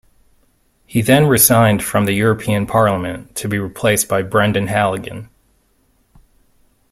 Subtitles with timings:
[0.87, 5.29] He then resigned from the European Parliament, to be replaced by Brendan Halligan.